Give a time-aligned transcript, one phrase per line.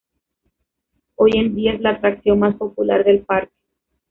[1.13, 3.53] Hoy en día, es la atracción más popular del parque.